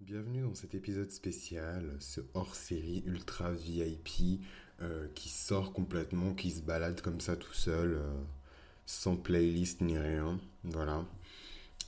[0.00, 4.40] Bienvenue dans cet épisode spécial, ce hors-série ultra VIP
[4.80, 8.10] euh, qui sort complètement, qui se balade comme ça tout seul, euh,
[8.86, 10.40] sans playlist ni rien.
[10.64, 11.04] Voilà.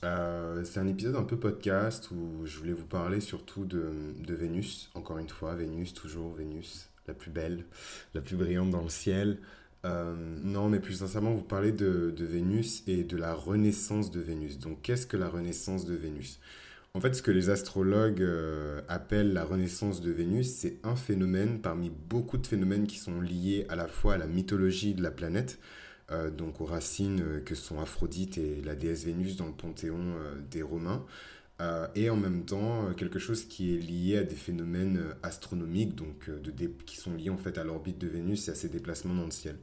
[0.03, 3.91] Euh, c'est un épisode un peu podcast où je voulais vous parler surtout de,
[4.29, 7.65] Vénus, encore une fois, Vénus, toujours Vénus, la plus belle,
[8.13, 9.39] la plus brillante dans le ciel.
[9.83, 14.59] non, mais plus sincèrement, vous parler de Vénus et de la renaissance de Vénus.
[14.59, 16.39] Donc, qu'est-ce que la renaissance de Vénus?
[16.95, 21.59] En fait, ce que les astrologues euh, appellent la renaissance de Vénus, c'est un phénomène
[21.59, 25.09] parmi beaucoup de phénomènes qui sont liés à la fois à la mythologie de la
[25.09, 25.57] planète,
[26.11, 30.13] euh, donc aux racines euh, que sont Aphrodite et la déesse Vénus dans le panthéon
[30.51, 31.03] des Romains,
[31.95, 36.29] et en même temps quelque chose qui est lié à des phénomènes astronomiques, donc
[36.85, 39.55] qui sont liés à l'orbite de Vénus et à ses déplacements dans le ciel.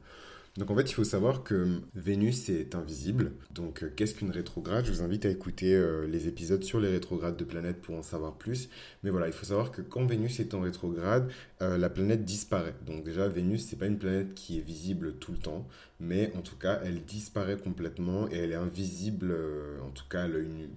[0.57, 3.31] Donc en fait, il faut savoir que Vénus est invisible.
[3.51, 4.85] Donc euh, qu'est-ce qu'une rétrograde?
[4.85, 8.03] Je vous invite à écouter euh, les épisodes sur les rétrogrades de planètes pour en
[8.03, 8.67] savoir plus.
[9.03, 12.75] Mais voilà, il faut savoir que quand Vénus est en rétrograde, euh, la planète disparaît.
[12.85, 15.65] Donc déjà, Vénus, c'est pas une planète qui est visible tout le temps,
[16.01, 19.33] mais en tout cas, elle disparaît complètement et elle est invisible,
[19.81, 20.69] en tout cas à l'œil nu.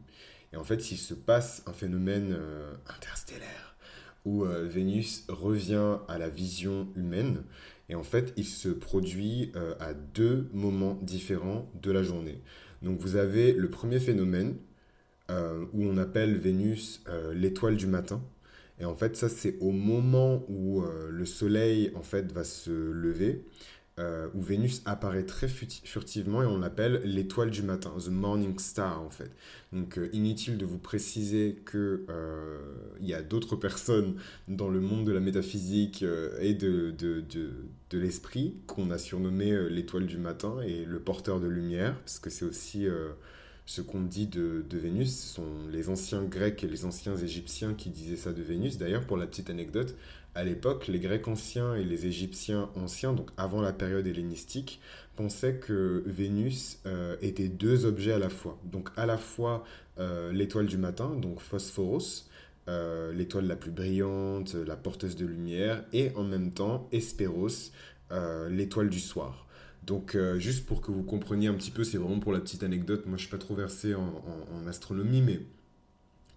[0.52, 2.36] Et en fait, s'il se passe un phénomène
[2.86, 3.74] interstellaire
[4.24, 7.42] où Vénus revient à la vision humaine,
[7.88, 12.40] et en fait, il se produit euh, à deux moments différents de la journée.
[12.82, 14.56] Donc vous avez le premier phénomène
[15.30, 18.22] euh, où on appelle Vénus euh, l'étoile du matin.
[18.80, 23.44] Et en fait, ça c'est au moment où le soleil en fait va se lever
[24.00, 29.00] euh, où Vénus apparaît très furtivement et on l'appelle l'étoile du matin, the morning star
[29.00, 29.30] en fait.
[29.72, 32.58] Donc euh, inutile de vous préciser que euh,
[33.00, 34.16] y a d'autres personnes
[34.48, 36.04] dans le monde de la métaphysique
[36.40, 37.50] et de, de, de,
[37.90, 42.30] de l'esprit qu'on a surnommé l'étoile du matin et le porteur de lumière, parce que
[42.30, 42.88] c'est aussi
[43.66, 45.14] ce qu'on dit de, Vénus.
[45.14, 48.78] Ce sont les anciens Grecs et les anciens Égyptiens qui disaient ça de Vénus.
[48.78, 49.94] D'ailleurs, pour la petite anecdote,
[50.34, 54.80] à l'époque, les Grecs anciens et les Égyptiens anciens, donc avant la période hellénistique,
[55.14, 58.58] pensaient que Vénus euh, était deux objets à la fois.
[58.64, 59.64] Donc à la fois
[59.98, 62.28] euh, l'étoile du matin, donc Phosphoros,
[62.66, 67.70] euh, l'étoile la plus brillante, la porteuse de lumière, et en même temps Hespéros,
[68.48, 69.43] l'étoile du soir.
[69.86, 73.06] Donc juste pour que vous compreniez un petit peu, c'est vraiment pour la petite anecdote,
[73.06, 75.40] moi je suis pas trop versé en astronomie, mais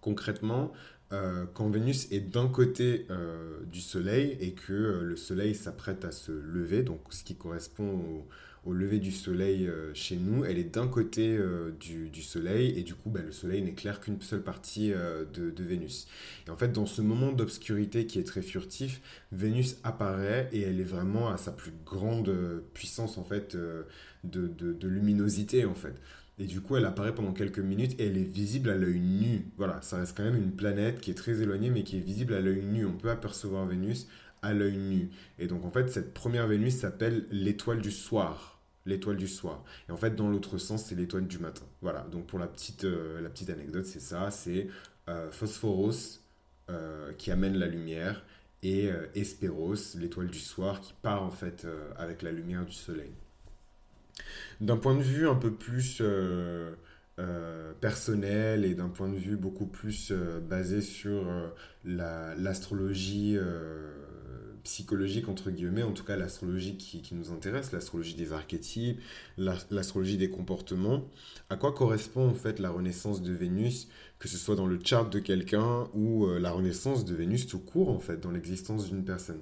[0.01, 0.73] concrètement,
[1.13, 6.03] euh, quand Vénus est d'un côté euh, du Soleil et que euh, le Soleil s'apprête
[6.03, 8.27] à se lever, donc ce qui correspond au,
[8.73, 11.37] lever du Soleil chez nous, elle est d'un côté
[11.79, 15.63] du, du, Soleil et du coup bah, le Soleil n'éclaire qu'une seule partie de, de,
[15.63, 16.07] Vénus.
[16.47, 19.01] Et en fait dans ce moment d'obscurité qui est très furtif,
[19.31, 22.33] Vénus apparaît et elle est vraiment à sa plus grande
[22.73, 23.55] puissance en fait
[24.23, 25.95] de luminosité en fait.
[26.39, 29.47] Et du coup, elle apparaît pendant quelques minutes et elle est visible à l'œil nu.
[29.57, 32.33] Voilà, ça reste quand même une planète qui est très éloignée mais qui est visible
[32.33, 32.85] à l'œil nu.
[32.85, 34.07] On peut apercevoir Vénus
[34.43, 35.09] à l'œil nu.
[35.39, 38.56] Et donc, en fait, cette première Vénus s'appelle l'étoile du soir.
[38.87, 39.65] L'étoile du soir.
[39.89, 41.65] Et en fait, dans l'autre sens, c'est l'étoile du matin.
[41.81, 44.31] Voilà, donc pour la petite, euh, anecdote, c'est ça.
[44.31, 44.67] C'est
[45.09, 46.21] euh, Phosphoros
[46.69, 48.23] euh, qui amène la lumière
[48.63, 53.11] et Hespéros, l'étoile du soir, qui part en fait avec la lumière du soleil.
[54.61, 56.01] D'un point de vue un peu plus
[57.79, 60.11] personnel et d'un point de vue beaucoup plus
[60.49, 61.23] basé sur
[61.85, 63.37] l'astrologie
[64.67, 68.99] psychologique, entre guillemets, en tout cas l'astrologie qui, nous intéresse, l'astrologie des archétypes,
[69.37, 71.05] l'astrologie des comportements,
[71.49, 73.87] à quoi correspond en fait la renaissance de Vénus,
[74.19, 77.89] que ce soit dans le chart de quelqu'un ou la renaissance de Vénus tout court,
[77.89, 79.41] en fait, dans l'existence d'une personne?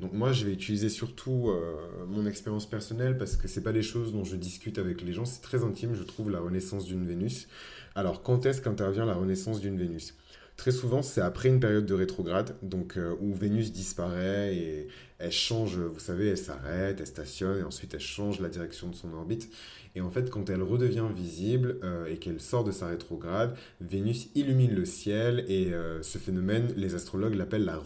[0.00, 1.76] Donc moi, je vais utiliser surtout euh,
[2.08, 5.24] mon expérience personnelle parce que c'est pas des choses dont je discute avec les gens.
[5.24, 7.48] C'est très intime, je trouve, la renaissance d'une Vénus.
[7.94, 10.16] Alors, quand est-ce qu'intervient la renaissance d'une Vénus?
[10.56, 14.88] Très souvent, c'est après une période de rétrograde, donc euh, où Vénus disparaît et
[15.18, 18.94] elle change, vous savez, elle s'arrête, elle stationne et ensuite elle change la direction de
[18.94, 19.50] son orbite.
[19.96, 24.28] Et en fait, quand elle redevient visible euh, et qu'elle sort de sa rétrograde, Vénus
[24.34, 25.72] illumine le ciel et
[26.02, 27.80] ce phénomène, les astrologues l'appellent la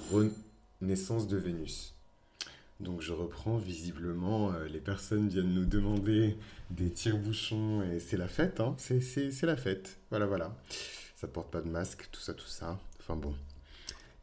[0.81, 1.94] renaissance de Vénus.
[2.81, 6.37] Donc je reprends visiblement, euh, les personnes viennent nous demander
[6.71, 9.99] des tire-bouchons et c'est la fête, hein c'est la fête.
[10.11, 10.56] Voilà, voilà.
[11.19, 12.79] Ça porte pas de masque, tout ça, tout ça.
[13.00, 13.35] Enfin bon.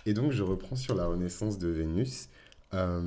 [0.06, 2.30] Et donc je reprends sur la renaissance de Vénus.
[2.74, 3.01] Euh,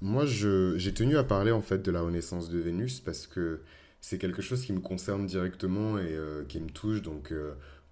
[0.00, 3.60] moi, j'ai tenu à parler en fait de la renaissance de Vénus parce que
[4.00, 7.02] c'est quelque chose qui me concerne directement et euh, qui me touche.
[7.02, 7.32] Donc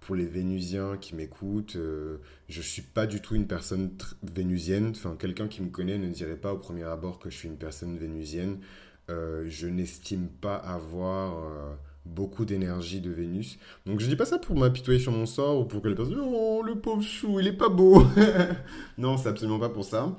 [0.07, 2.17] pour les Vénusiens qui m'écoutent, euh,
[2.47, 3.91] je suis pas du tout une personne
[4.23, 4.93] vénusienne.
[4.95, 7.57] Enfin, quelqu'un qui me connaît ne dirait pas au premier abord que je suis une
[7.57, 8.59] personne vénusienne.
[9.09, 11.75] Euh, je n'estime pas avoir euh,
[12.07, 13.57] beaucoup d'énergie de Vénus.
[13.85, 16.19] Donc je dis pas ça pour m'apitoyer sur mon sort ou pour que les personnes
[16.19, 18.03] oh le pauvre chou il est pas beau.
[18.97, 20.15] non c'est absolument pas pour ça.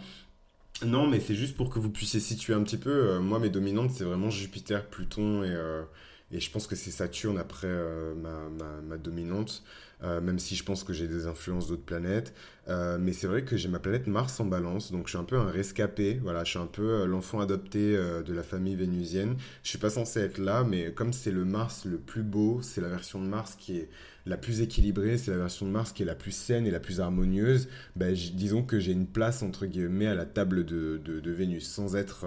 [0.85, 2.91] Non mais c'est juste pour que vous puissiez situer un petit peu.
[2.91, 5.83] Euh, moi mes dominantes c'est vraiment Jupiter, Pluton et euh,
[6.31, 9.63] et je pense que c'est Saturne après euh, ma, ma, ma, dominante,
[10.03, 12.33] euh, même si je pense que j'ai des influences d'autres planètes.
[12.69, 15.25] Euh, mais c'est vrai que j'ai ma planète Mars en balance, donc je suis un
[15.25, 16.21] peu un rescapé.
[16.23, 19.37] Voilà, je suis un peu l'enfant adopté de la famille vénusienne.
[19.63, 22.81] Je suis pas censé être là, mais comme c'est le Mars le plus beau, c'est
[22.81, 23.89] la version de Mars qui est
[24.27, 26.81] la plus équilibrée, c'est la version de Mars qui est la plus saine et la
[26.81, 27.69] plus harmonieuse.
[27.97, 32.27] Ben, disons que j'ai une place entre guillemets à la table de, Vénus, sans être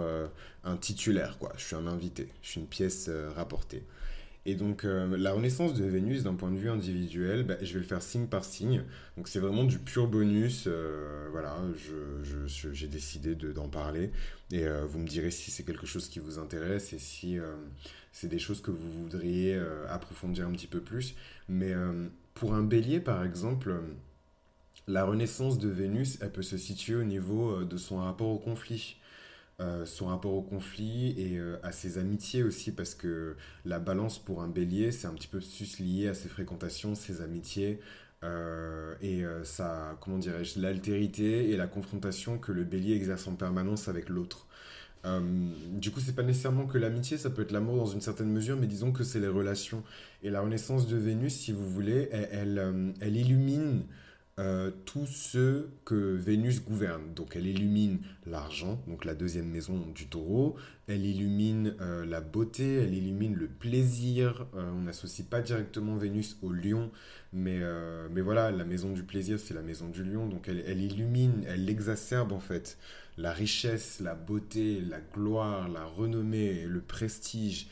[0.64, 1.54] un titulaire, quoi.
[1.58, 3.84] Je suis un invité, je suis une pièce euh, rapportée.
[4.46, 7.80] Et donc, euh, la renaissance de Vénus, d'un point de vue individuel, bah, je vais
[7.80, 8.84] le faire signe par signe.
[9.16, 10.66] Donc, c'est vraiment du pur bonus.
[10.68, 11.58] Euh, voilà,
[12.72, 14.12] j'ai décidé d'en parler.
[14.52, 17.38] Et vous me direz si c'est quelque chose qui vous intéresse et si
[18.12, 19.58] c'est des choses que vous voudriez
[19.88, 21.16] approfondir un petit peu plus.
[21.48, 21.74] Mais
[22.34, 23.74] pour un bélier, par exemple,
[24.88, 28.98] la renaissance de Vénus, elle peut se situer au niveau de son rapport au conflit.
[29.62, 34.18] Euh, son rapport au conflit et euh, à ses amitiés aussi, parce que la balance
[34.18, 37.80] pour un bélier, c'est un petit peu plus lié à ses fréquentations, ses amitiés,
[38.24, 43.88] euh, et sa, comment dirais-je, l'altérité et la confrontation que le bélier exerce en permanence
[43.88, 44.48] avec l'autre.
[45.74, 48.58] du coup, c'est pas nécessairement que l'amitié, ça peut être l'amour dans une certaine mesure,
[48.58, 49.84] mais disons que c'est les relations.
[50.24, 53.84] Et la renaissance de Vénus, si vous voulez, elle, elle illumine
[54.42, 57.14] euh, tous ceux que Vénus gouverne.
[57.16, 60.56] Donc elle illumine l'argent, donc la deuxième maison du taureau,
[60.88, 64.48] elle illumine euh, la beauté, elle illumine le plaisir.
[64.56, 66.90] Euh, on n'associe pas directement Vénus au lion,
[67.34, 67.60] mais,
[68.10, 71.44] mais voilà, la maison du plaisir, c'est la maison du lion, donc elle, elle illumine,
[71.48, 72.80] elle exacerbe en fait
[73.18, 77.68] la richesse, la beauté, la gloire, la renommée, le prestige,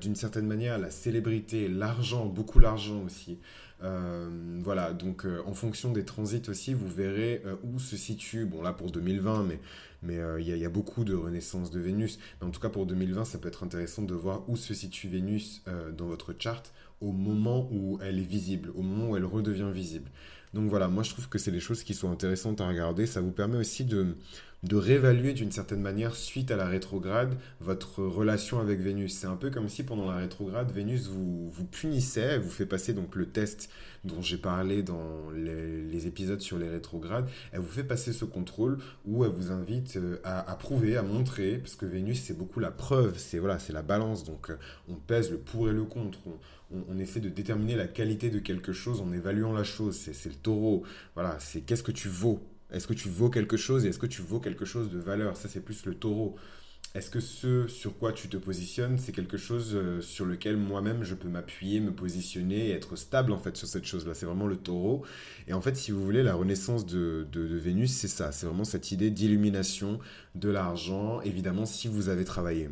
[0.00, 3.38] d'une certaine manière la célébrité, l'argent, beaucoup l'argent aussi.
[3.82, 4.28] Euh,
[4.62, 8.62] voilà, donc euh, en fonction des transits aussi, vous verrez euh, où se situe, bon
[8.62, 9.60] là pour 2020, mais
[10.02, 12.20] mais il y, y, a beaucoup de renaissance de Vénus.
[12.40, 15.08] Mais en tout cas pour 2020, ça peut être intéressant de voir où se situe
[15.08, 15.64] Vénus
[15.96, 20.10] dans votre charte au moment où elle est visible, au moment où elle redevient visible.
[20.56, 23.04] Donc voilà, moi je trouve que c'est des choses qui sont intéressantes à regarder.
[23.04, 24.16] Ça vous permet aussi de,
[24.72, 29.12] réévaluer d'une certaine manière, suite à la rétrograde, votre relation avec Vénus.
[29.12, 32.94] C'est un peu comme si pendant la rétrograde, Vénus vous, vous punissait, vous fait passer
[32.94, 33.68] donc le test
[34.06, 38.78] dont j'ai parlé dans les, épisodes sur les rétrogrades, elle vous fait passer ce contrôle
[39.04, 42.70] où elle vous invite euh, à, prouver, à montrer, parce que Vénus c'est beaucoup la
[42.70, 44.56] preuve, c'est voilà, la balance, donc euh,
[44.88, 46.38] on pèse le pour et le contre, on,
[46.72, 50.34] on, essaie de déterminer la qualité de quelque chose en évaluant la chose, c'est le
[50.34, 50.84] taureau,
[51.14, 52.40] voilà, c'est qu'est-ce que tu vaux?
[52.72, 55.36] Est-ce que tu vaux quelque chose et est-ce que tu vaux quelque chose de valeur?
[55.36, 56.36] Ça, c'est plus le taureau.
[56.94, 61.04] Est-ce que ce sur quoi tu te positionnes, c'est quelque chose euh, sur lequel moi-même
[61.04, 64.14] je peux m'appuyer, me positionner et être stable en fait sur cette chose-là?
[64.14, 65.04] C'est vraiment le taureau.
[65.46, 68.32] Et en fait, si vous voulez, la renaissance de, Vénus, c'est ça.
[68.32, 69.98] C'est vraiment cette idée d'illumination
[70.34, 72.70] de l'argent, évidemment, si vous avez travaillé.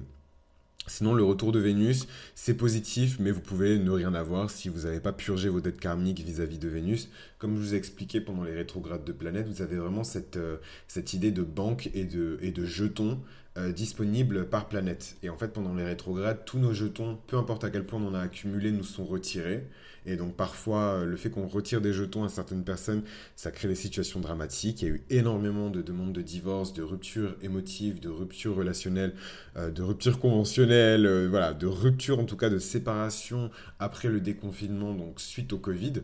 [0.87, 4.81] Sinon, le retour de Vénus, c'est positif, mais vous pouvez ne rien avoir si vous
[4.81, 7.09] n'avez pas purgé vos dettes karmiques vis-à-vis de Vénus.
[7.39, 10.59] Comme je vous ai expliqué pendant les rétrogrades de planètes, vous avez vraiment cette, euh,
[10.87, 13.19] cette idée de banque et de, et de jetons
[13.57, 15.17] euh, disponibles par planète.
[15.23, 18.09] Et en fait, pendant les rétrogrades, tous nos jetons, peu importe à quel point on
[18.09, 19.67] en a accumulé, nous sont retirés.
[20.07, 23.03] Et donc parfois, euh, le fait qu'on retire des jetons à certaines personnes,
[23.37, 24.83] ça crée des situations dramatiques.
[24.83, 29.15] Il y a eu énormément de demandes de divorce, de ruptures émotives, de ruptures relationnelles,
[29.57, 34.21] euh, de ruptures conventionnelles, euh, voilà, de ruptures en tout cas de séparation après le
[34.21, 36.03] déconfinement, donc suite au Covid.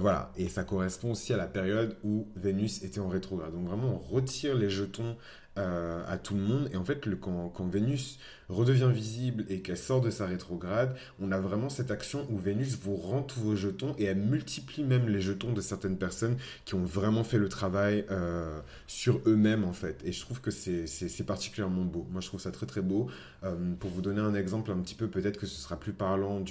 [0.00, 3.52] voilà, et ça correspond aussi à la période où Vénus était en rétrograde.
[3.52, 5.16] Donc vraiment, on retire les jetons
[5.56, 6.70] à tout le monde.
[6.72, 11.32] Et en fait, le, quand, Vénus redevient visible et qu'elle sort de sa rétrograde, on
[11.32, 15.08] a vraiment cette action où Vénus vous rend tous vos jetons et elle multiplie même
[15.08, 19.72] les jetons de certaines personnes qui ont vraiment fait le travail euh, sur eux-mêmes en
[19.72, 20.00] fait.
[20.04, 22.06] Et je trouve que c'est particulièrement beau.
[22.10, 23.08] Moi, je trouve ça très très beau.
[23.42, 26.42] Euh, pour vous donner un exemple un petit peu, peut-être que ce sera plus parlant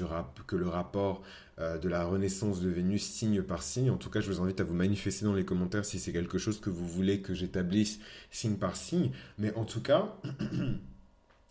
[0.47, 1.23] que le rapport
[1.59, 3.91] euh, de la renaissance de Vénus signe par signe.
[3.91, 6.37] En tout cas, je vous invite à vous manifester dans les commentaires si c'est quelque
[6.37, 7.99] chose que vous voulez que j'établisse
[8.31, 9.11] signe par signe.
[9.37, 10.15] Mais en tout cas,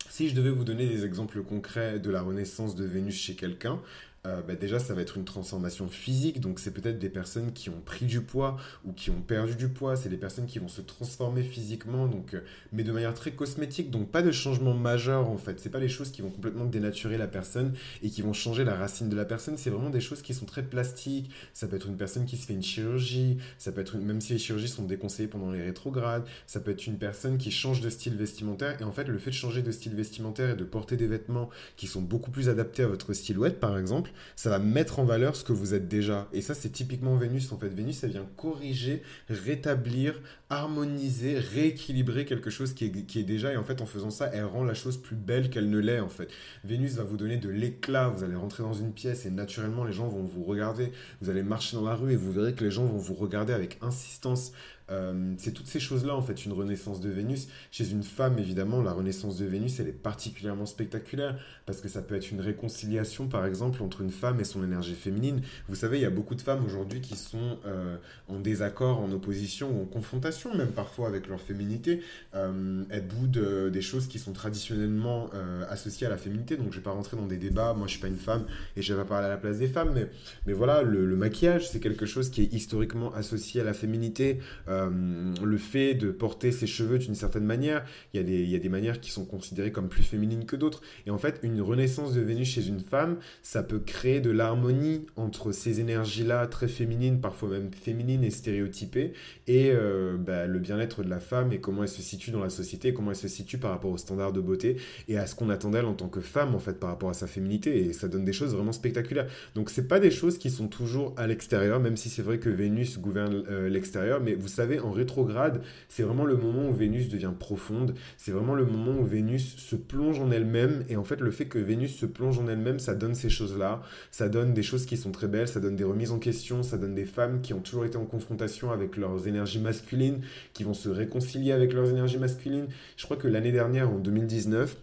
[0.09, 3.79] si je devais vous donner des exemples concrets de la renaissance de Vénus chez quelqu'un,
[4.25, 6.39] euh, bah, déjà, ça va être une transformation physique.
[6.39, 9.67] Donc, c'est peut-être des personnes qui ont pris du poids ou qui ont perdu du
[9.67, 9.97] poids.
[9.97, 13.91] C'est des personnes qui vont se transformer physiquement, donc, euh, mais de manière très cosmétique.
[13.91, 15.59] Donc, pas de changement majeur en fait.
[15.59, 18.75] C'est pas les choses qui vont complètement dénaturer la personne et qui vont changer la
[18.75, 19.57] racine de la personne.
[19.57, 21.29] C'est vraiment des choses qui sont très plastiques.
[21.53, 23.39] Ça peut être une personne qui se fait une chirurgie.
[23.57, 26.23] Ça peut être même si les chirurgies sont déconseillées pendant les rétrogrades.
[26.47, 28.79] Ça peut être une personne qui change de style vestimentaire.
[28.79, 31.49] Et en fait, le fait de changer de style vestimentaire et de porter des vêtements
[31.75, 35.35] qui sont beaucoup plus adaptés à votre silhouette, par exemple, ça va mettre en valeur
[35.35, 36.27] ce que vous êtes déjà.
[36.33, 37.51] Et ça, c'est typiquement Vénus.
[37.51, 43.23] En fait, Vénus, elle vient corriger, rétablir, harmoniser, rééquilibrer quelque chose qui est, qui est
[43.23, 43.53] déjà.
[43.53, 45.99] Et en fait, en faisant ça, elle rend la chose plus belle qu'elle ne l'est,
[45.99, 46.29] en fait.
[46.63, 48.09] Vénus va vous donner de l'éclat.
[48.09, 50.91] Vous allez rentrer dans une pièce et naturellement, les gens vont vous regarder.
[51.21, 53.53] Vous allez marcher dans la rue et vous verrez que les gens vont vous regarder
[53.53, 54.51] avec insistance.
[54.91, 57.47] Euh, c'est toutes ces choses-là, en fait, une renaissance de Vénus.
[57.71, 62.01] Chez une femme, évidemment, la renaissance de Vénus, elle est particulièrement spectaculaire parce que ça
[62.01, 65.41] peut être une réconciliation, par exemple, entre une femme et son énergie féminine.
[65.67, 67.97] Vous savez, il y a beaucoup de femmes aujourd'hui qui sont euh,
[68.27, 72.01] en désaccord, en opposition ou en confrontation, même parfois avec leur féminité.
[72.35, 75.29] Euh, elles boudent des choses qui sont traditionnellement
[75.69, 76.57] associées à la féminité.
[76.57, 77.73] Donc, je vais pas rentrer dans des débats.
[77.73, 79.67] Moi, je suis pas une femme et je vais pas parler à la place des
[79.67, 79.91] femmes.
[79.93, 80.09] Mais,
[80.45, 84.39] mais voilà, le, maquillage, c'est quelque chose qui est historiquement associé à la féminité.
[84.67, 88.49] Euh, le fait de porter ses cheveux d'une certaine manière, il y, a des, il
[88.49, 90.81] y a des manières qui sont considérées comme plus féminines que d'autres.
[91.05, 95.05] Et en fait, une renaissance de Vénus chez une femme, ça peut créer de l'harmonie
[95.15, 99.13] entre ces énergies-là très féminines, parfois même féminines et stéréotypées,
[99.47, 102.49] et euh, bah, le bien-être de la femme et comment elle se situe dans la
[102.49, 104.77] société, comment elle se situe par rapport aux standards de beauté
[105.07, 107.13] et à ce qu'on attend d'elle en tant que femme en fait par rapport à
[107.13, 109.27] sa féminité et ça donne des choses vraiment spectaculaires.
[109.55, 112.49] Donc c'est pas des choses qui sont toujours à l'extérieur, même si c'est vrai que
[112.49, 117.09] Vénus gouverne euh, l'extérieur, mais vous savez, en rétrograde, c'est vraiment le moment où Vénus
[117.09, 117.95] devient profonde.
[118.17, 120.83] C'est vraiment le moment où Vénus se plonge en elle-même.
[120.89, 123.81] Et en fait, le fait que Vénus se plonge en elle-même, ça donne ces choses-là.
[124.11, 126.77] Ça donne des choses qui sont très belles, ça donne des remises en question, ça
[126.77, 130.21] donne des femmes qui ont toujours été en confrontation avec leurs énergies masculines,
[130.53, 132.67] qui vont se réconcilier avec leurs énergies masculines.
[132.97, 134.77] Je crois que l'année dernière, en 2019,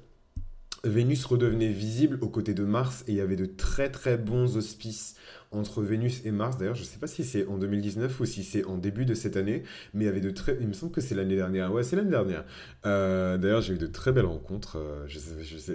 [0.84, 4.56] Vénus redevenait visible aux côtés de Mars et il y avait de très très bons
[4.56, 5.14] auspices
[5.52, 6.56] entre Vénus et Mars.
[6.58, 9.14] D'ailleurs, je ne sais pas si c'est en 2019 ou si c'est en début de
[9.14, 9.64] cette année,
[9.94, 10.56] mais il y avait de très.
[10.60, 11.72] Il me semble que c'est l'année dernière.
[11.72, 12.44] Ouais, c'est l'année dernière.
[12.86, 14.78] Euh, d'ailleurs, j'ai eu de très belles rencontres.
[14.78, 15.06] Euh,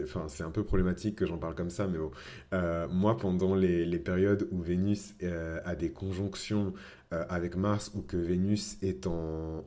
[0.04, 2.12] enfin, c'est un peu problématique que j'en parle comme ça, mais bon.
[2.54, 5.16] Euh, moi, pendant les, périodes où Vénus
[5.66, 6.74] a des conjonctions
[7.12, 9.64] avec Mars ou que Vénus est en,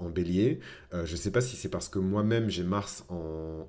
[0.00, 0.60] en, bélier.
[0.92, 3.66] je ne sais pas si c'est parce que moi-même j'ai Mars en,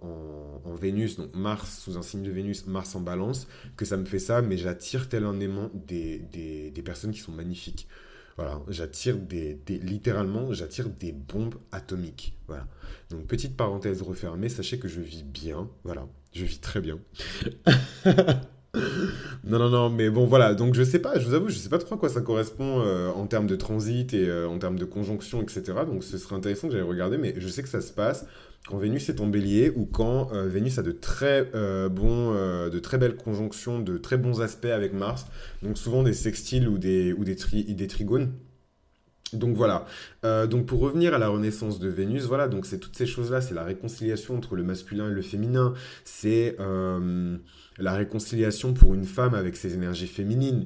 [0.66, 4.06] en, Vénus, donc Mars sous un signe de Vénus, Mars en balance, que ça me
[4.06, 7.88] fait ça, mais j'attire tel un aimant des, des, personnes qui sont magnifiques.
[8.38, 12.38] Voilà, j'attire des, littéralement, j'attire des bombes atomiques.
[12.48, 12.68] Voilà.
[13.10, 15.70] Donc petite parenthèse refermée, sachez que je vis bien.
[15.84, 17.00] Voilà, je vis très bien.
[19.44, 20.54] non, non, non, mais bon, voilà.
[20.54, 23.10] Donc, je sais pas, je vous avoue, je sais pas trop quoi ça correspond euh,
[23.10, 25.64] en termes de transit et euh, en termes de conjonction, etc.
[25.86, 28.26] Donc, ce serait intéressant que j'aille regarder, mais je sais que ça se passe
[28.68, 31.50] quand Vénus est en bélier ou quand euh, Vénus a de très
[31.90, 35.26] bons, de très belles conjonctions, de très bons aspects avec Mars,
[35.64, 38.32] donc souvent des sextiles ou des, ou des, des trigones.
[39.34, 39.86] Donc voilà.
[40.24, 42.48] donc pour revenir à la renaissance de Vénus, voilà.
[42.48, 45.74] Donc c'est toutes ces choses-là, c'est la réconciliation entre le masculin et le féminin.
[46.04, 46.58] C'est
[47.78, 50.66] la réconciliation pour une femme avec ses énergies féminines.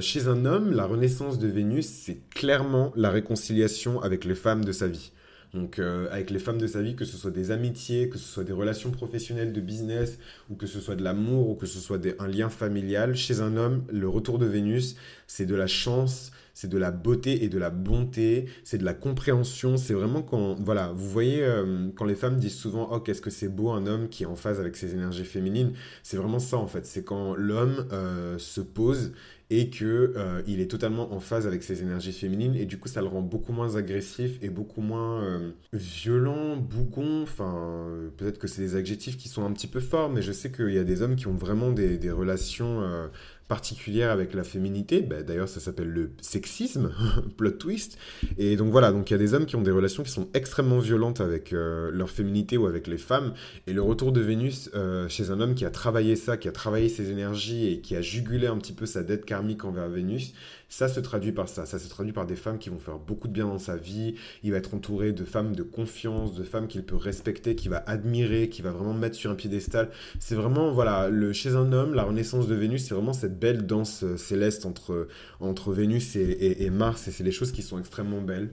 [0.00, 4.72] chez un homme, la renaissance de Vénus, c'est clairement la réconciliation avec les femmes de
[4.72, 5.12] sa vie.
[5.54, 8.24] Donc euh, avec les femmes de sa vie, que ce soit des amitiés, que ce
[8.24, 10.18] soit des relations professionnelles de business,
[10.50, 13.56] ou que ce soit de l'amour, ou que ce soit un lien familial, chez un
[13.56, 14.96] homme, le retour de Vénus,
[15.28, 18.94] c'est de la chance, c'est de la beauté et de la bonté, c'est de la
[18.94, 23.20] compréhension, c'est vraiment quand, voilà, vous voyez, euh, quand les femmes disent souvent, oh, qu'est-ce
[23.20, 26.40] que c'est beau un homme qui est en phase avec ses énergies féminines, c'est vraiment
[26.40, 29.12] ça en fait, c'est quand l'homme euh, se pose
[29.50, 32.88] et que euh, il est totalement en phase avec ses énergies féminines et du coup
[32.88, 37.86] ça le rend beaucoup moins agressif et beaucoup moins euh, violent, bougon, enfin
[38.16, 40.72] peut-être que c'est des adjectifs qui sont un petit peu forts mais je sais qu'il
[40.72, 43.08] y a des hommes qui ont vraiment des, relations euh,
[43.48, 45.02] particulière avec la féminité.
[45.02, 46.92] Bah, d'ailleurs, ça s'appelle le sexisme,
[47.36, 47.98] plot twist.
[48.38, 50.28] Et donc voilà, donc il y a des hommes qui ont des relations qui sont
[50.34, 53.34] extrêmement violentes avec euh, leur féminité ou avec les femmes.
[53.66, 56.52] Et le retour de Vénus euh, chez un homme qui a travaillé ça, qui a
[56.52, 60.32] travaillé ses énergies et qui a jugulé un petit peu sa dette karmique envers Vénus,
[60.68, 61.66] ça se traduit par ça.
[61.66, 64.16] Ça se traduit par des femmes qui vont faire beaucoup de bien dans sa vie.
[64.42, 67.84] Il va être entouré de femmes de confiance, de femmes qu'il peut respecter, qu'il va
[67.86, 69.90] admirer, qu'il va vraiment mettre sur un piédestal.
[70.18, 73.66] C'est vraiment, voilà, le, chez un homme, la renaissance de Vénus, c'est vraiment cette belle
[73.66, 77.08] danse euh, céleste entre, Vénus et, Mars.
[77.08, 78.50] Et c'est les choses qui sont extrêmement belles.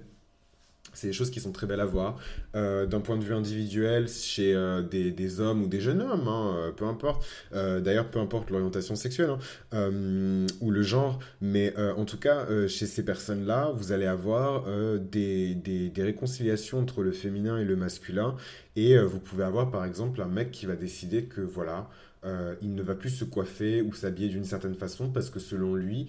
[0.93, 2.17] C'est des choses qui sont très belles à voir.
[2.53, 6.27] Euh, d'un point de vue individuel, chez euh, des, des, hommes ou des jeunes hommes,
[6.27, 7.25] hein, peu importe.
[7.53, 9.29] D'ailleurs, peu importe l'orientation sexuelle
[9.71, 11.19] hein, ou le genre.
[11.39, 14.65] Mais en tout cas, chez ces personnes-là, vous allez avoir
[14.99, 18.35] des, des, des, réconciliations entre le féminin et le masculin.
[18.75, 21.87] Et vous pouvez avoir, par exemple, un mec qui va décider que, voilà,
[22.23, 26.07] il ne va plus se coiffer ou s'habiller d'une certaine façon parce que selon lui,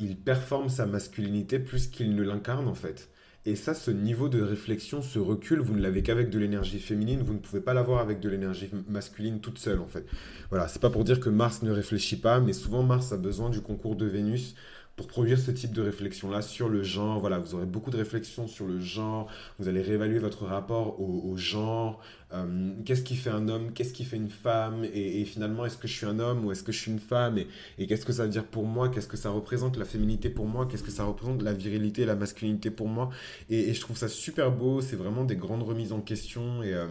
[0.00, 3.10] il performe sa masculinité plus qu'il ne l'incarne en fait.
[3.48, 7.20] Et ça, ce niveau de réflexion, ce recul, vous ne l'avez qu'avec de l'énergie féminine,
[7.22, 10.04] vous ne pouvez pas l'avoir avec de l'énergie masculine toute seule en fait.
[10.50, 13.48] Voilà, c'est pas pour dire que Mars ne réfléchit pas, mais souvent Mars a besoin
[13.48, 14.56] du concours de Vénus
[14.96, 17.20] pour produire ce type de réflexion-là sur le genre.
[17.20, 21.36] Voilà, vous aurez beaucoup de réflexions sur le genre, vous allez réévaluer votre rapport au,
[21.36, 22.00] genre,
[22.32, 25.86] euh, qu'est-ce qui fait un homme, qu'est-ce qui fait une femme, et, finalement, est-ce que
[25.86, 28.24] je suis un homme ou est-ce que je suis une femme, et, qu'est-ce que ça
[28.24, 31.04] veut dire pour moi, qu'est-ce que ça représente la féminité pour moi, qu'est-ce que ça
[31.04, 33.10] représente la virilité la masculinité pour moi,
[33.50, 36.72] et, je trouve ça super beau, c'est vraiment des grandes remises en question, et...
[36.72, 36.86] Euh,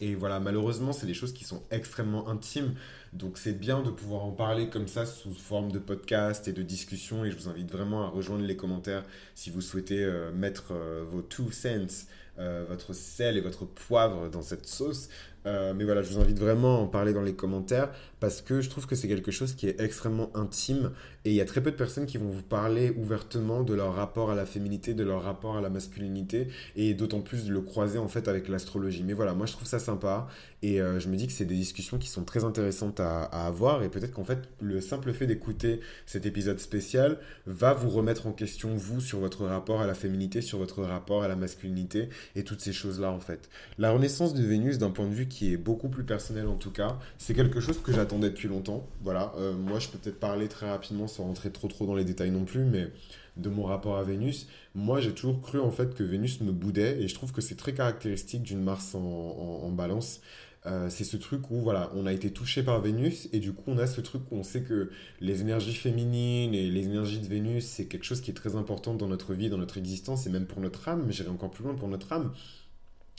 [0.00, 2.74] et voilà, malheureusement, c'est des choses qui sont extrêmement intimes.
[3.12, 6.62] Donc c'est bien de pouvoir en parler comme ça sous forme de podcast et de
[6.62, 7.24] discussion.
[7.24, 9.02] Et je vous invite vraiment à rejoindre les commentaires
[9.34, 12.06] si vous souhaitez euh, mettre euh, vos two cents,
[12.38, 15.08] euh, votre sel et votre poivre dans cette sauce.
[15.44, 17.90] Mais voilà, je vous invite vraiment à en parler dans les commentaires
[18.20, 20.90] parce que je trouve que c'est quelque chose qui est extrêmement intime
[21.24, 23.94] et il y a très peu de personnes qui vont vous parler ouvertement de leur
[23.94, 27.98] rapport à la féminité, de leur rapport à la masculinité et d'autant plus le croiser
[27.98, 29.02] en fait avec l'astrologie.
[29.04, 30.26] Mais voilà, moi je trouve ça sympa
[30.62, 33.82] et euh, je me dis que c'est des discussions qui sont très intéressantes à, avoir
[33.82, 38.32] et peut-être qu'en fait le simple fait d'écouter cet épisode spécial va vous remettre en
[38.32, 42.42] question vous sur votre rapport à la féminité, sur votre rapport à la masculinité et
[42.42, 43.48] toutes ces choses-là en fait.
[43.78, 46.70] La renaissance de Vénus d'un point de vue qui est beaucoup plus personnel en tout
[46.70, 48.86] cas, c'est quelque chose que j'attendais depuis longtemps.
[49.02, 52.04] Voilà, euh, moi je peux peut-être parler très rapidement sans rentrer trop trop dans les
[52.04, 52.88] détails non plus, mais
[53.36, 57.00] de mon rapport à Vénus, moi j'ai toujours cru en fait que Vénus me boudait
[57.00, 60.20] et je trouve que c'est très caractéristique d'une Mars en balance.
[60.66, 63.64] Euh, c'est ce truc où voilà, on a été touché par Vénus et du coup
[63.68, 67.26] on a ce truc où on sait que les énergies féminines et les énergies de
[67.26, 70.30] Vénus c'est quelque chose qui est très important dans notre vie, dans notre existence et
[70.30, 72.32] même pour notre âme, mais j'irai encore plus loin pour notre âme.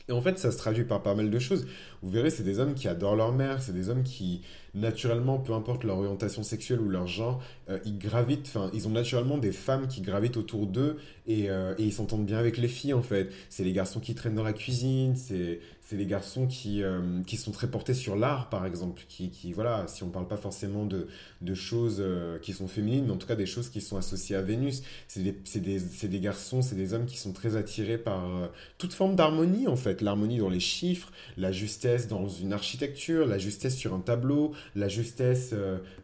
[0.10, 1.68] Et en fait, ça se traduit par pas mal de choses.
[2.02, 4.42] Vous verrez, c'est des hommes qui adorent leur mère, c'est des hommes qui,
[4.74, 8.92] naturellement, peu importe leur orientation sexuelle ou leur genre, euh, ils gravitent, enfin, ils ont
[8.92, 10.98] naturellement des femmes qui gravitent autour d'eux
[11.28, 13.30] et, euh, et ils s'entendent bien avec les filles, en fait.
[13.50, 17.36] C'est les garçons qui traînent dans la cuisine, c'est c'est les garçons qui, euh, qui
[17.36, 20.38] sont très portés sur l'art, par exemple, qui, qui, voilà, si on ne parle pas
[20.38, 21.08] forcément de,
[21.42, 24.36] de choses euh, qui sont féminines, mais en tout cas des choses qui sont associées
[24.36, 24.84] à Vénus.
[25.08, 28.46] C'est des, des, des, garçons, c'est des hommes qui sont très attirés par euh,
[28.78, 30.04] toute forme d'harmonie, en fait.
[30.04, 34.90] L'harmonie dans les chiffres, la justesse dans une architecture, la justesse sur un tableau, la
[34.90, 35.56] justesse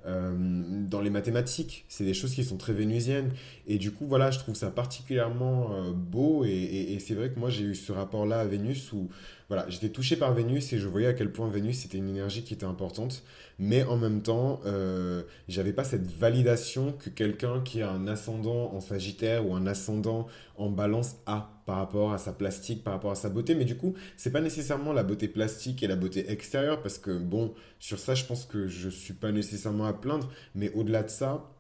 [0.06, 1.86] dans les mathématiques.
[1.90, 3.32] C'est des choses qui sont très vénusiennes.
[3.68, 6.44] Et du coup, voilà, je trouve ça particulièrement beau.
[6.46, 9.10] Et c'est vrai que moi, j'ai eu ce rapport-là à Vénus où
[9.48, 12.44] voilà, j'étais touché par Vénus et je voyais à quel point Vénus c'était une énergie
[12.44, 13.24] qui était importante,
[13.60, 18.74] mais en même temps, euh, j'avais pas cette validation que quelqu'un qui a un ascendant
[18.74, 20.28] en Sagittaire ou un ascendant
[20.58, 23.56] en Balance a par rapport à sa plastique, par rapport à sa beauté.
[23.56, 27.18] Mais du coup, c'est pas nécessairement la beauté plastique et la beauté extérieure parce que
[27.18, 31.10] bon, sur ça, je pense que je suis pas nécessairement à plaindre, mais au-delà de
[31.10, 31.55] ça,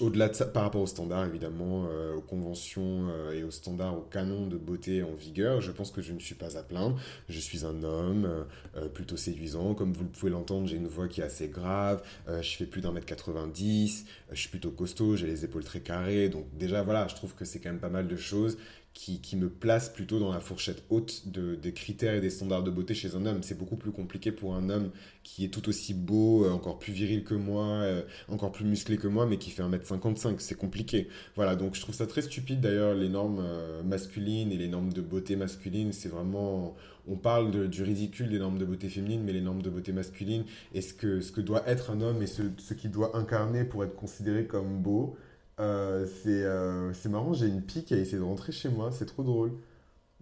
[0.00, 3.96] au-delà de ça, par rapport aux standards, évidemment, euh, aux conventions euh, et aux standards,
[3.96, 6.98] aux canons de beauté en vigueur, je pense que je ne suis pas à plaindre.
[7.28, 9.74] Je suis un homme euh, plutôt séduisant.
[9.74, 12.02] Comme vous pouvez l'entendre, j'ai une voix qui est assez grave.
[12.28, 14.06] je fais plus d'un mètre 90.
[14.30, 15.16] je suis plutôt costaud.
[15.16, 16.28] J'ai les épaules très carrées.
[16.28, 18.56] Donc, déjà, voilà, je trouve que c'est quand même pas mal de choses
[18.92, 22.64] qui, qui, me place plutôt dans la fourchette haute de, des critères et des standards
[22.64, 23.42] de beauté chez un homme.
[23.42, 24.90] C'est beaucoup plus compliqué pour un homme
[25.22, 28.96] qui est tout aussi beau, euh, encore plus viril que moi, euh, encore plus musclé
[28.96, 30.36] que moi, mais qui fait 1m55.
[30.38, 31.08] C'est compliqué.
[31.36, 34.92] Voilà, donc je trouve ça très stupide d'ailleurs, les normes euh, masculines et les normes
[34.92, 35.92] de beauté masculine.
[35.92, 36.74] C'est vraiment.
[37.08, 39.92] On parle de, du ridicule des normes de beauté féminine, mais les normes de beauté
[39.92, 43.16] masculine et ce que, ce que doit être un homme et ce, ce qu'il doit
[43.16, 45.16] incarner pour être considéré comme beau.
[45.60, 49.06] Euh, euh, c'est marrant, j'ai une pie qui a essayé de rentrer chez moi, c'est
[49.06, 49.52] trop drôle.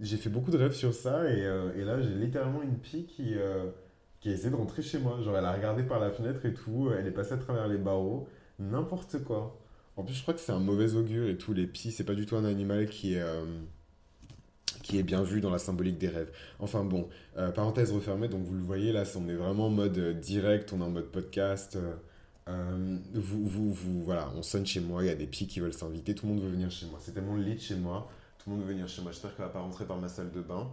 [0.01, 3.07] J'ai fait beaucoup de rêves sur ça et, euh, et là j'ai littéralement une pie
[3.07, 3.35] qui,
[4.21, 5.21] qui a essayé de rentrer chez moi.
[5.23, 7.79] Genre elle a regardé par la fenêtre et tout, elle est passée à travers les
[7.79, 9.59] barreaux, n'importe quoi.
[9.97, 12.15] En plus je crois que c'est un mauvais augure et tout, les pies c'est pas
[12.15, 13.25] du tout un animal qui est,
[14.83, 16.31] qui est bien vu dans la symbolique des rêves.
[16.61, 17.09] Enfin bon,
[17.55, 20.85] parenthèse refermée, donc vous le voyez là, on est vraiment en mode direct, on est
[20.85, 21.79] en mode podcast.
[22.49, 25.61] Euh, vous, vous, vous, voilà, on sonne chez moi, il y a des pieds qui
[25.61, 26.99] veulent s'inviter, tout le monde veut venir chez moi.
[27.03, 29.13] C'est tellement lit chez moi, tout le monde veut venir chez moi.
[29.13, 30.71] J'espère qu'elle va pas rentrer par ma salle de bain.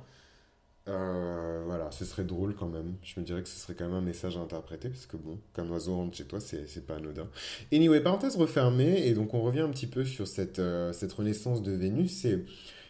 [0.87, 2.93] Euh, voilà, ce serait drôle quand même.
[3.01, 5.39] Je me dirais que ce serait quand même un message à interpréter, parce que bon,
[5.53, 7.27] qu'un oiseau rentre chez toi, c'est pas anodin.
[7.73, 11.63] Anyway, parenthèse refermée, et donc on revient un petit peu sur cette, euh, cette renaissance
[11.63, 12.45] de Vénus, et,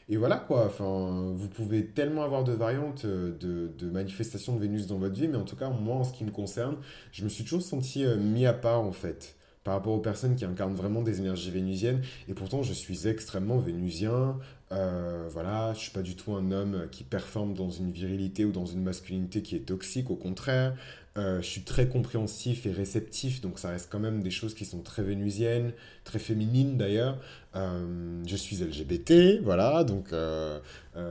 [0.10, 4.88] et voilà quoi, enfin, vous pouvez tellement avoir de variantes euh, de, manifestations de Vénus
[4.88, 6.78] dans votre vie, mais en tout cas, moi, en ce qui me concerne,
[7.12, 10.46] je me suis toujours senti mis à part en fait par rapport aux personnes qui
[10.46, 12.02] incarnent vraiment des énergies vénusiennes.
[12.30, 14.38] Et pourtant, je suis extrêmement vénusien.
[14.72, 18.52] Euh, voilà, je suis pas du tout un homme qui performe dans une virilité ou
[18.52, 20.12] dans une masculinité qui est toxique.
[20.12, 20.76] Au contraire,
[21.18, 24.66] euh, je suis très compréhensif et réceptif, donc ça reste quand même des choses qui
[24.66, 25.72] sont très vénusiennes,
[26.04, 27.18] très féminines d'ailleurs.
[27.56, 30.12] Euh, je suis LGBT, voilà, donc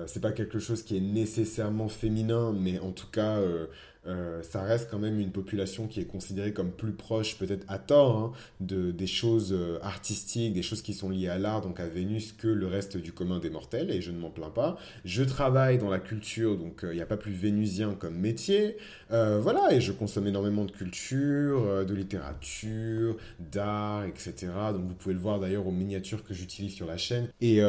[0.07, 3.39] c'est pas quelque chose qui est nécessairement féminin, mais en tout cas
[4.07, 7.79] euh, ça reste quand même une population qui est considérée comme plus proche, peut-être à
[7.79, 11.81] tort, hein, de, des choses euh, artistiques, des choses qui sont liées à l'art, donc
[11.81, 14.77] à Vénus, que le reste du commun des mortels, et je ne m'en plains pas.
[15.05, 18.77] Je travaille dans la culture, donc euh, il n'y a pas plus vénusien comme métier.
[19.11, 24.49] voilà, et je consomme énormément de culture, de littérature, d'art, etc.
[24.73, 27.29] Donc vous pouvez le voir d'ailleurs aux miniatures que j'utilise sur la chaîne.
[27.41, 27.61] Et,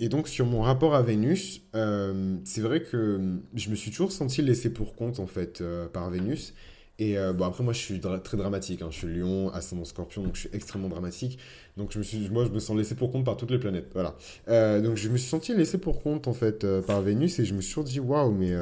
[0.00, 4.42] et, donc sur mon rapport à Vénus, c'est vrai que je me suis toujours senti
[4.42, 6.54] laissé pour compte, en fait euh, par Vénus.
[6.98, 8.82] Et euh, bon, après, moi, je suis très dramatique.
[8.82, 8.88] Hein.
[8.90, 11.38] Je suis lion, ascendant scorpion, donc je suis extrêmement dramatique.
[11.78, 13.90] Donc, je me suis, moi, je me sens laissé pour compte par toutes les planètes.
[13.94, 14.16] Voilà.
[14.48, 17.38] Euh, donc, je me suis senti laissé pour compte, en fait, par Vénus.
[17.38, 18.52] Et je me suis toujours dit, waouh, mais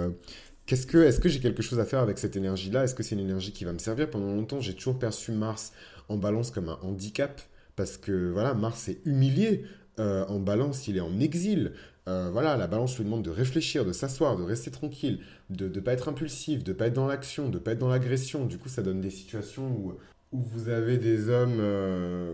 [0.67, 2.85] qu'est-ce que, est-ce que j'ai quelque chose à faire avec cette énergie-là?
[2.85, 4.09] Est-ce que c'est une énergie qui va me servir?
[4.09, 5.73] Pendant longtemps, j'ai toujours perçu Mars
[6.09, 7.41] en balance comme un handicap.
[7.75, 9.65] Parce que, voilà, Mars est humilié.
[9.99, 11.73] en balance, il est en exil.
[12.09, 15.81] Euh, voilà, la balance lui demande de réfléchir, de s'asseoir, de rester tranquille, de ne
[15.81, 18.47] pas être impulsif, de ne pas être dans l'action, de ne pas être dans l'agression.
[18.47, 19.93] Du coup, ça donne des situations où,
[20.33, 22.33] où vous avez des hommes, euh,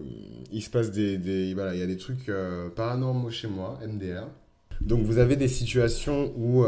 [0.52, 3.80] il se passe des, des, Voilà, il y a des trucs euh, paranormaux chez moi,
[3.84, 4.28] MDR.
[4.80, 6.64] Donc vous avez des situations où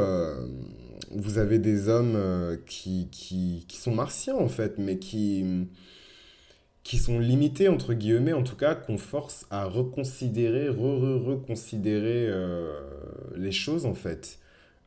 [1.11, 2.19] vous avez des hommes
[2.66, 5.45] qui, sont martiens en fait, mais qui
[6.87, 12.79] qui sont limités, entre guillemets, en tout cas, qu'on force à reconsidérer, re-re-reconsidérer euh,
[13.35, 14.38] les choses, en fait.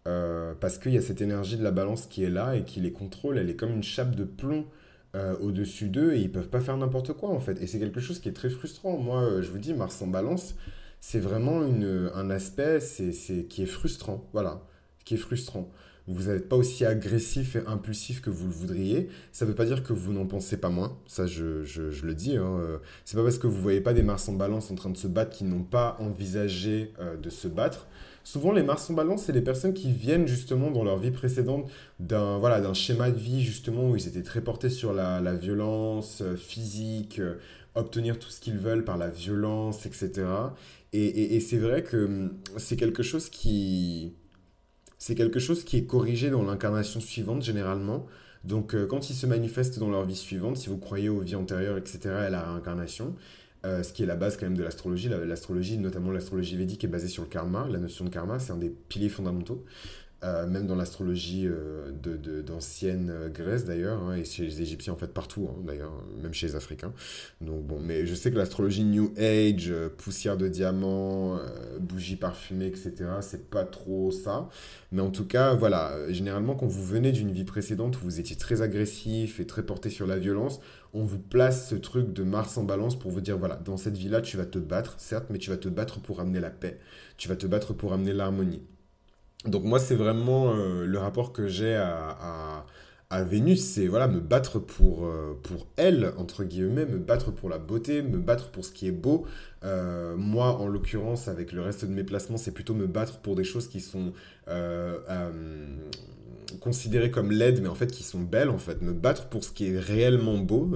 [0.08, 2.80] Euh, parce qu'il y a cette énergie de la balance qui est là et qui
[2.80, 3.38] les contrôle.
[3.38, 4.66] Elle est comme une chape de plomb
[5.14, 7.62] euh, au-dessus d'eux et ils peuvent pas faire n'importe quoi, en fait.
[7.62, 8.98] Et c'est quelque chose qui est très frustrant.
[8.98, 10.56] Moi, je vous dis, Mars en balance,
[11.02, 13.12] c'est vraiment une, un aspect c'est,
[13.50, 14.26] qui est frustrant.
[14.32, 14.62] Voilà,
[15.04, 15.70] qui est frustrant
[16.10, 19.10] vous n'êtes pas aussi agressif et impulsif que vous le voudriez.
[19.32, 20.98] Ça ne veut pas dire que vous n'en pensez pas moins.
[21.08, 21.64] Ça, je,
[22.04, 22.36] le dis.
[22.36, 22.80] Hein.
[23.06, 25.08] C'est pas parce que vous voyez pas des Mars en balance en train de se
[25.08, 27.88] battre qu'ils n'ont pas envisagé euh, de se battre.
[28.24, 31.70] Souvent, les Mars en balance, c'est les personnes qui viennent justement dans leur vie précédente
[32.00, 36.36] d'un voilà, schéma de vie justement où ils étaient très portés sur la, violence euh,
[36.36, 37.36] physique, euh,
[37.76, 40.12] obtenir tout ce qu'ils veulent par la violence, etc.
[40.92, 44.14] Et, et, et c'est vrai que hum, c'est quelque chose qui
[45.00, 48.06] c'est quelque chose qui est corrigé dans l'incarnation suivante généralement.
[48.44, 51.36] Donc euh, quand ils se manifestent dans leur vie suivante, si vous croyez aux vies
[51.36, 53.16] antérieures, etc., à la réincarnation,
[53.66, 56.88] euh, ce qui est la base quand même de l'astrologie, l'astrologie, notamment l'astrologie védique, est
[56.88, 57.68] basée sur le karma.
[57.70, 59.66] La notion de karma, c'est un des piliers fondamentaux.
[60.22, 64.98] Euh, même dans l'astrologie euh, de, d'ancienne Grèce d'ailleurs, hein, et chez les Égyptiens en
[64.98, 66.92] fait partout, hein, d'ailleurs, même chez les Africains.
[67.40, 71.40] Donc bon, mais je sais que l'astrologie New Age, euh, poussière de diamant,
[71.80, 74.50] bougies parfumées, etc., c'est pas trop ça.
[74.92, 78.36] Mais en tout cas, voilà, généralement quand vous venez d'une vie précédente où vous étiez
[78.36, 80.60] très agressif et très porté sur la violence,
[80.94, 83.96] on vous place ce truc de Mars en balance pour vous dire, voilà, dans cette
[83.96, 86.78] vie-là, tu vas te battre, certes, mais tu vas te battre pour amener la paix,
[87.18, 88.62] tu vas te battre pour amener l'harmonie.
[89.46, 92.66] Donc moi, c'est vraiment euh, le rapport que j'ai à,
[93.10, 97.50] à, Vénus, c'est voilà, me battre pour, euh, pour elle, entre guillemets, me battre pour
[97.50, 99.26] la beauté, me battre pour ce qui est beau.
[99.64, 103.36] Euh, moi, en l'occurrence, avec le reste de mes placements, c'est plutôt me battre pour
[103.36, 104.14] des choses qui sont
[106.60, 108.82] considérées comme laides, mais en fait qui sont belles, en fait.
[108.82, 110.70] Me battre pour ce qui est réellement beau.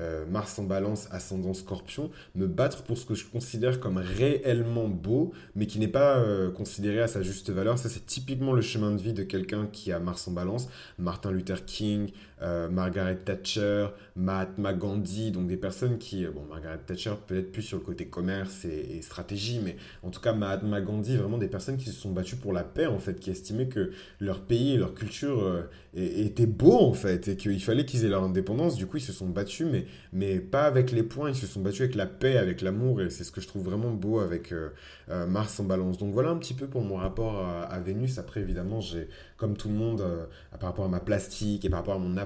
[0.00, 4.88] Euh, Mars en balance, ascendant scorpion, me battre pour ce que je considère comme réellement
[4.88, 7.78] beau, mais qui n'est pas euh, considéré à sa juste valeur.
[7.78, 10.68] Ça, c'est typiquement le chemin de vie de quelqu'un qui a Mars en balance.
[10.98, 12.10] Martin Luther King,
[12.44, 17.78] euh, Margaret Thatcher, Mahatma Gandhi, donc des personnes qui, bon, Margaret Thatcher peut-être plus sur
[17.78, 21.86] le côté commerce et, stratégie, mais en tout cas Mahatma Gandhi, vraiment des personnes qui
[21.86, 25.64] se sont battues pour la paix, en fait, qui estimaient que leur pays leur culture
[25.94, 28.76] étaient beaux, en fait, et qu'il fallait qu'ils aient leur indépendance.
[28.76, 31.60] Du coup, ils se sont battus, mais mais pas avec les points, ils se sont
[31.60, 34.52] battus avec la paix, avec l'amour, et c'est ce que je trouve vraiment beau avec
[34.52, 34.70] euh,
[35.10, 35.98] euh, Mars en balance.
[35.98, 38.18] Donc voilà un petit peu pour mon rapport à, Vénus.
[38.18, 40.26] Après, évidemment, j'ai, comme tout le monde, euh,
[40.60, 42.16] par rapport à ma plastique et par rapport à mon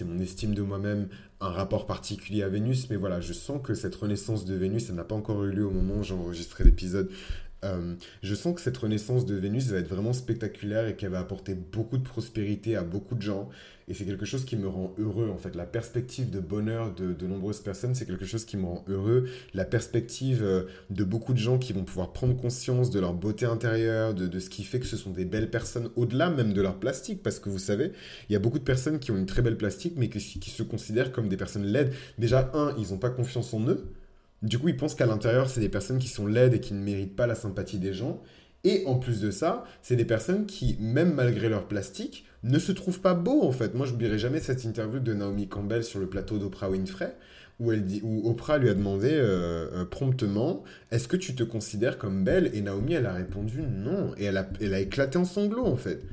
[0.00, 1.08] et mon estime de moi-même,
[1.40, 2.88] un rapport particulier à Vénus.
[2.90, 5.66] Mais voilà, je sens que cette renaissance de Vénus, ça n'a pas encore eu lieu
[5.66, 7.10] au moment où j'ai enregistré l'épisode
[7.64, 11.18] Euh, je sens que cette renaissance de Vénus va être vraiment spectaculaire et qu'elle va
[11.18, 13.48] apporter beaucoup de prospérité à beaucoup de gens.
[13.88, 15.56] Et c'est quelque chose qui me rend heureux, en fait.
[15.56, 19.28] La perspective de bonheur de, de nombreuses personnes, c'est quelque chose qui me rend heureux.
[19.54, 23.46] La perspective euh, de beaucoup de gens qui vont pouvoir prendre conscience de leur beauté
[23.46, 26.60] intérieure, de, de ce qui fait que ce sont des belles personnes, au-delà même de
[26.60, 27.22] leur plastique.
[27.22, 27.92] Parce que vous savez,
[28.28, 30.50] il y a beaucoup de personnes qui ont une très belle plastique, mais qui, qui
[30.50, 31.92] se considèrent comme des personnes laides.
[32.18, 33.90] Déjà, un, ils n'ont pas confiance en eux.
[34.42, 36.82] Du coup, ils pensent qu'à l'intérieur, c'est des personnes qui sont laides et qui ne
[36.82, 38.22] méritent pas la sympathie des gens.
[38.64, 42.72] Et en plus de ça, c'est des personnes qui, même malgré leur plastique, ne se
[42.72, 43.74] trouvent pas beaux en fait.
[43.74, 47.14] Moi, je n'oublierai jamais cette interview de Naomi Campbell sur le plateau d'Oprah Winfrey,
[47.60, 52.50] où Oprah lui a demandé euh, euh, promptement Est-ce que tu te considères comme belle?
[52.54, 54.12] Et Naomi, elle a répondu non.
[54.16, 56.04] Et elle a, elle a éclaté en sanglots en fait.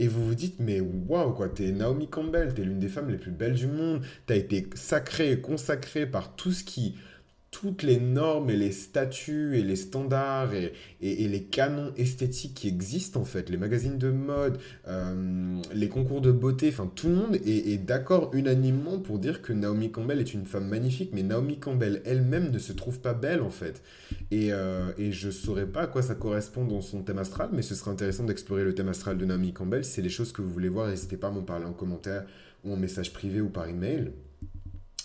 [0.00, 3.16] Et vous vous dites, mais waouh, quoi, t'es Naomi Campbell, t'es l'une des femmes les
[3.16, 6.94] plus belles du monde, t'as été sacrée, consacrée par tout ce qui
[7.50, 12.68] toutes les normes et les statuts et les standards et, et, les canons esthétiques qui
[12.68, 17.14] existent en fait, les magazines de mode, euh, les concours de beauté, enfin tout le
[17.14, 21.58] monde est, d'accord unanimement pour dire que Naomi Campbell est une femme magnifique, mais Naomi
[21.58, 23.82] Campbell elle-même ne se trouve pas belle en fait.
[24.30, 27.62] Et, euh, et je saurais pas à quoi ça correspond dans son thème astral, mais
[27.62, 29.84] ce serait intéressant d'explorer le thème astral de Naomi Campbell.
[29.84, 32.24] Si c'est les choses que vous voulez voir, n'hésitez pas à m'en parler en commentaire
[32.64, 34.12] ou en message privé ou par email.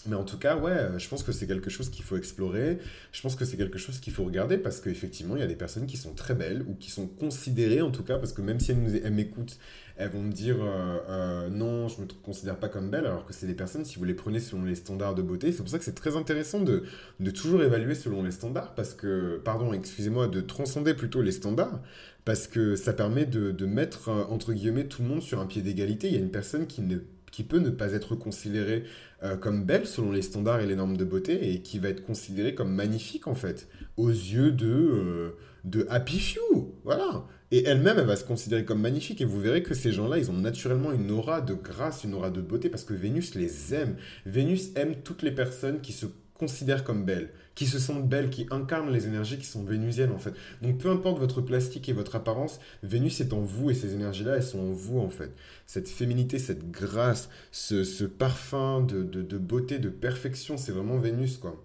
[0.05, 2.79] Mais en tout cas, ouais, euh, je pense que c'est quelque chose qu'il faut explorer.
[3.13, 5.55] Je pense que c'est quelque chose qu'il faut regarder parce qu'effectivement, il y a des
[5.55, 8.59] personnes qui sont très belles ou qui sont considérées en tout cas, parce que même
[8.59, 9.57] si elles, m'écoutent,
[9.95, 13.25] elles vont me dire euh, euh, non, je ne me considère pas comme belle, alors
[13.25, 15.69] que c'est des personnes, si vous les prenez selon les standards de beauté, c'est pour
[15.69, 16.83] ça que c'est très intéressant de,
[17.21, 21.81] de toujours évaluer selon les standards, parce que, pardon, excusez-moi, de transcender plutôt les standards,
[22.25, 25.61] parce que ça permet de, de mettre, entre guillemets, tout le monde sur un pied
[25.61, 26.07] d'égalité.
[26.07, 26.97] Il y a une personne qui ne
[27.33, 28.83] qui peut ne pas être considérée
[29.23, 32.05] euh, comme belle selon les standards et les normes de beauté et qui va être
[32.05, 33.67] considérée comme magnifique en fait
[33.97, 36.75] aux yeux de, euh, de Happy Few.
[36.83, 37.25] Voilà.
[37.49, 40.29] Et elle-même, elle va se considérer comme magnifique et vous verrez que ces gens-là, ils
[40.29, 43.95] ont naturellement une aura de grâce, une aura de beauté parce que Vénus les aime.
[44.27, 48.47] Vénus aime toutes les personnes qui se considèrent comme belles qui se sentent belles, qui
[48.51, 50.33] incarnent les énergies qui sont vénusiennes en fait.
[50.61, 54.37] Donc peu importe votre plastique et votre apparence, Vénus est en vous et ces énergies-là,
[54.37, 55.31] elles sont en vous en fait.
[55.67, 61.61] Cette féminité, cette grâce, ce, parfum de, beauté, de perfection, c'est vraiment Vénus quoi.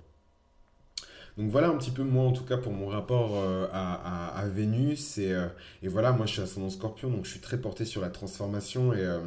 [1.38, 5.18] Donc voilà un petit peu moi en tout cas pour mon rapport euh, à, Vénus
[5.18, 5.46] et, euh,
[5.84, 8.92] et, voilà moi je suis ascendant scorpion donc je suis très porté sur la transformation
[8.92, 9.20] et euh,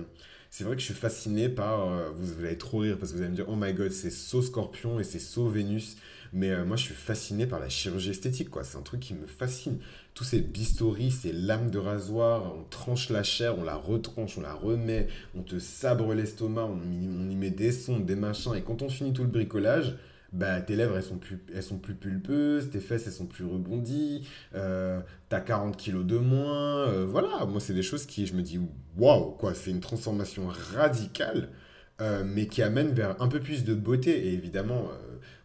[0.51, 3.31] c'est vrai que je suis fasciné par vous, allez trop rire parce que vous allez
[3.31, 5.97] me dire oh my god c'est so scorpion et c'est so Vénus
[6.33, 8.63] mais euh, moi, je suis fasciné par la chirurgie esthétique, quoi.
[8.63, 9.79] C'est un truc qui me fascine.
[10.13, 14.41] Tous ces bistouri, ces lames de rasoir, on tranche la chair, on la retranche, on
[14.41, 18.55] la remet, on te sabre l'estomac, on, y met des sondes, des machins.
[18.55, 19.95] Et quand on finit tout le bricolage,
[20.31, 25.41] bah, tes lèvres, elles sont, plus, pulpeuses, tes fesses, elles sont plus rebondies, euh, t'as
[25.41, 26.87] 40 kilos de moins.
[26.87, 28.59] Euh, voilà, moi, c'est des choses qui, je me dis,
[28.97, 31.49] waouh, quoi, c'est une transformation radicale,
[32.25, 34.27] mais qui amène vers un peu plus de beauté.
[34.27, 34.89] Et évidemment,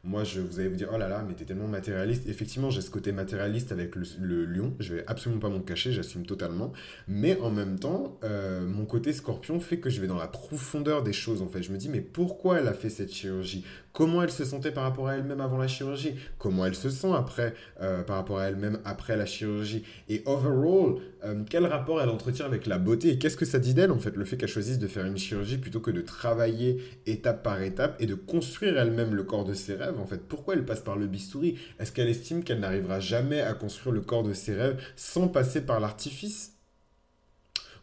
[0.06, 2.28] moi, je, vous allez vous dire, oh là là, mais t'es tellement matérialiste.
[2.28, 4.72] Effectivement, j'ai ce côté matérialiste avec le, lion.
[4.78, 6.72] Je vais absolument pas m'en cacher, j'assume totalement.
[7.08, 11.02] Mais en même temps, euh, mon côté scorpion fait que je vais dans la profondeur
[11.02, 11.62] des choses, en fait.
[11.64, 13.64] Je me dis, mais pourquoi elle a fait cette chirurgie?
[13.96, 16.16] Comment elle se sentait par rapport à elle-même avant la chirurgie?
[16.36, 19.84] Comment elle se sent après, euh, par rapport à elle-même après la chirurgie?
[20.10, 23.08] Et overall, euh, quel rapport elle entretient avec la beauté?
[23.08, 25.16] Et qu'est-ce que ça dit d'elle, en fait, le fait qu'elle choisisse de faire une
[25.16, 29.54] chirurgie plutôt que de travailler étape par étape et de construire elle-même le corps de
[29.54, 30.20] ses rêves en fait?
[30.28, 31.56] Pourquoi elle passe par le bistouri?
[31.80, 35.62] Est-ce qu'elle estime qu'elle n'arrivera jamais à construire le corps de ses rêves sans passer
[35.62, 36.52] par l'artifice?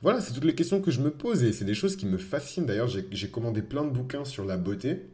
[0.04, 2.20] Voilà, c'est toutes les questions que je me pose et c'est des choses qui me
[2.20, 2.68] fascinent.
[2.68, 5.08] D'ailleurs, j'ai commandé plein de bouquins sur la beauté.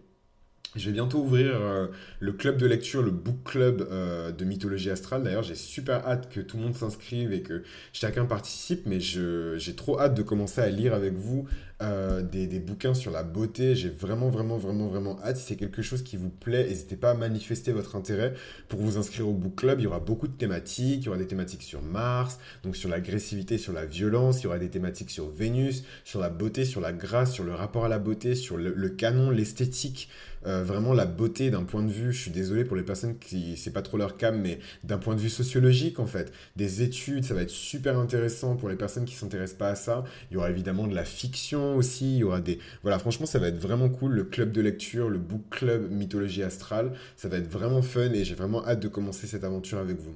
[0.75, 1.88] Je vais bientôt ouvrir euh,
[2.19, 5.23] le club de lecture, le book club euh, de mythologie astrale.
[5.23, 9.75] D'ailleurs, j'ai super hâte que tout le monde s'inscrive et que chacun participe, mais j'ai
[9.75, 11.47] trop hâte de commencer à lire avec vous
[11.82, 13.74] euh, des, des, bouquins sur la beauté.
[13.74, 15.38] J'ai vraiment, vraiment, vraiment, vraiment hâte.
[15.38, 18.34] Si c'est quelque chose qui vous plaît, n'hésitez pas à manifester votre intérêt
[18.68, 19.80] pour vous inscrire au book club.
[19.80, 21.04] Il y aura beaucoup de thématiques.
[21.04, 24.42] Il y aura des thématiques sur Mars, donc sur l'agressivité, sur la violence.
[24.42, 27.54] Il y aura des thématiques sur Vénus, sur la beauté, sur la grâce, sur le
[27.54, 30.10] rapport à la beauté, sur le canon, l'esthétique.
[30.46, 33.58] Euh, vraiment la beauté d'un point de vue, je suis désolé pour les personnes qui,
[33.58, 37.26] c'est pas trop leur cam, mais d'un point de vue sociologique en fait, des études,
[37.26, 40.04] ça va être super intéressant pour les personnes qui s'intéressent pas à ça.
[40.32, 42.60] Il y aura évidemment de la fiction aussi, il y aura des...
[42.84, 46.43] Voilà, franchement, ça va être vraiment cool, le club de lecture, le book club mythologie
[46.43, 49.99] astrale, ça va être vraiment fun et j'ai vraiment hâte de commencer cette aventure avec
[49.99, 50.15] vous.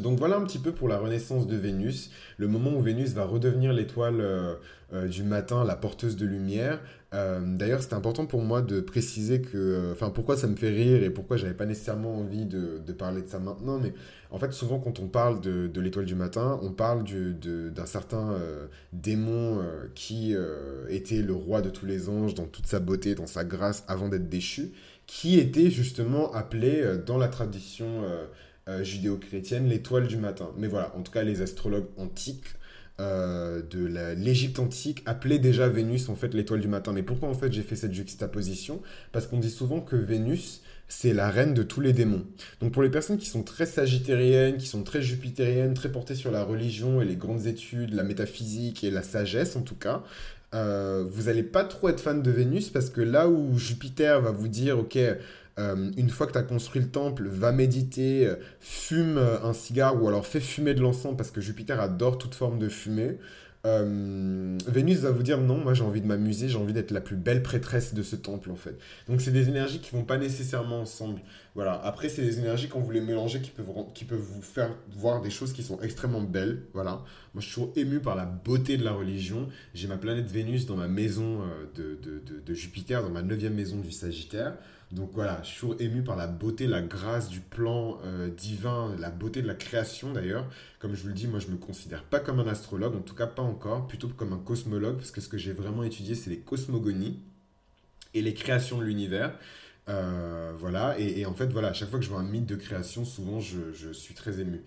[0.00, 3.24] Donc voilà un petit peu pour la renaissance de Vénus, le moment où Vénus va
[3.24, 4.54] redevenir l'étoile euh,
[4.92, 6.80] euh, du matin, la porteuse de lumière.
[7.12, 11.02] Euh, d'ailleurs, c'est important pour moi de préciser que, enfin, pourquoi ça me fait rire
[11.02, 13.92] et pourquoi j'avais pas nécessairement envie de, parler de ça maintenant, mais
[14.30, 18.36] en fait, souvent quand on parle de, l'étoile du matin, on parle d'un certain
[18.92, 19.60] démon
[19.94, 20.36] qui
[20.88, 24.08] était le roi de tous les anges dans toute sa beauté, dans sa grâce avant
[24.08, 24.72] d'être déchu,
[25.06, 28.04] qui était justement appelé dans la tradition
[28.70, 30.50] euh, judéo-chrétienne, l'étoile du matin.
[30.56, 32.46] Mais voilà, en tout cas, les astrologues antiques
[33.00, 36.92] euh, de l'Égypte antique appelaient déjà Vénus en fait l'étoile du matin.
[36.92, 38.82] Mais pourquoi en fait j'ai fait cette juxtaposition?
[39.12, 42.26] Parce qu'on dit souvent que Vénus c'est la reine de tous les démons.
[42.60, 46.30] Donc pour les personnes qui sont très sagittériennes, qui sont très jupitériennes, très portées sur
[46.30, 50.02] la religion et les grandes études, la métaphysique et la sagesse en tout cas,
[50.52, 54.32] euh, vous n'allez pas trop être fan de Vénus parce que là où Jupiter va
[54.32, 54.98] vous dire, ok,
[55.58, 59.52] euh, une fois que tu as construit le temple, va méditer, euh, fume euh, un
[59.52, 63.18] cigare ou alors fais fumer de l'encens parce que Jupiter adore toute forme de fumée.
[63.62, 67.16] Vénus va vous dire non, moi j'ai envie de m'amuser, j'ai envie d'être la plus
[67.16, 68.74] belle prêtresse de ce temple en fait.
[69.06, 71.20] Donc c'est des énergies qui vont pas nécessairement ensemble.
[71.54, 71.74] Voilà.
[71.84, 75.20] Après c'est des énergies quand vous les mélangez qui peuvent, qui peuvent vous faire voir
[75.20, 76.62] des choses qui sont extrêmement belles.
[76.72, 77.02] Voilà.
[77.34, 79.46] Moi je suis toujours ému par la beauté de la religion.
[79.74, 81.40] J'ai ma planète Vénus dans ma maison
[81.74, 84.54] de, de, de, de Jupiter, dans ma neuvième maison du Sagittaire.
[84.92, 88.94] Donc voilà, je suis toujours ému par la beauté, la grâce du plan euh, divin,
[88.98, 90.46] la beauté de la création d'ailleurs.
[90.80, 93.14] Comme je vous le dis, moi je me considère pas comme un astrologue, en tout
[93.14, 96.30] cas pas encore, plutôt comme un cosmologue, parce que ce que j'ai vraiment étudié, c'est
[96.30, 97.20] les cosmogonies
[98.14, 99.32] et les créations de l'univers.
[99.88, 102.56] Euh, voilà, et, en fait, voilà, à chaque fois que je vois un mythe de
[102.56, 104.62] création, souvent je, je suis très ému.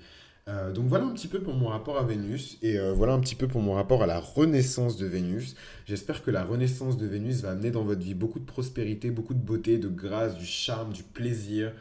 [0.50, 3.22] Euh, donc voilà un petit peu pour mon rapport à Vénus et euh, voilà un
[3.22, 5.56] petit peu pour mon rapport à la renaissance de Vénus.
[5.86, 9.34] J'espère que la renaissance de Vénus va amener dans votre vie beaucoup de prospérité, beaucoup
[9.34, 11.72] de beauté, de grâce, du charme, du plaisir,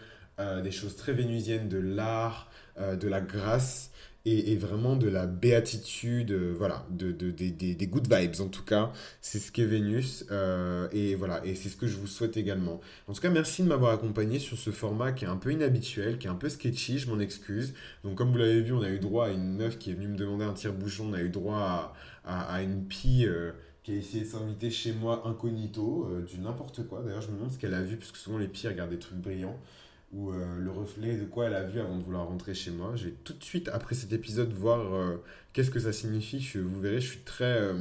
[0.63, 3.93] des choses très vénusiennes, de l'art, de la grâce
[4.25, 8.93] et, vraiment de la béatitude, euh, voilà, de, des, good vibes en tout cas.
[9.21, 12.81] C'est ce qu'est Vénus euh, et voilà, et c'est ce que je vous souhaite également.
[13.09, 16.19] En tout cas, merci de m'avoir accompagné sur ce format qui est un peu inhabituel,
[16.19, 17.75] qui est un peu sketchy, je m'en excuse.
[18.05, 20.09] Donc comme vous l'avez vu, on a eu droit à une meuf qui est venue
[20.09, 23.27] me demander un tire-bouchon, on a eu droit à, une pie...
[23.27, 23.53] Euh,
[23.83, 27.03] qui a essayé de s'inviter chez moi incognito, du n'importe quoi.
[27.03, 29.19] D'ailleurs, je me demande ce qu'elle a vu, puisque souvent les pies regardent des trucs
[29.19, 29.59] brillants
[30.13, 32.93] ou euh, le reflet de quoi elle a vu avant de vouloir rentrer chez moi.
[32.97, 35.17] Je vais tout de suite, après cet épisode, voir euh,
[35.55, 36.39] qu'est-ce que ça signifie.
[36.39, 37.45] Je, vous verrez, je suis très...
[37.45, 37.75] Euh,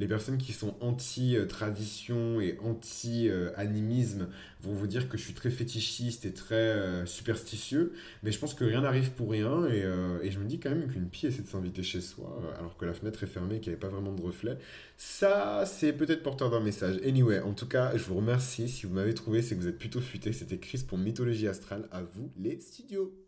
[0.00, 4.28] les personnes qui sont anti-tradition et anti-animisme
[4.66, 7.92] vont vous dire que je suis très fétichiste et très superstitieux.
[8.22, 9.66] Mais je pense que rien n'arrive pour rien.
[9.66, 9.84] Et,
[10.22, 12.84] et, je me dis quand même qu'une pièce essaie de s'inviter chez soi, alors que
[12.84, 14.58] la fenêtre est fermée et qu'il n'y avait pas vraiment de reflet.
[14.96, 17.00] Ça, c'est peut-être porteur d'un message.
[17.04, 18.68] Anyway, en tout cas, je vous remercie.
[18.68, 20.32] Si vous m'avez trouvé, c'est que vous êtes plutôt futé.
[20.32, 21.88] C'était Chris pour Mythologie Astrale.
[21.90, 23.25] À vous, les studios.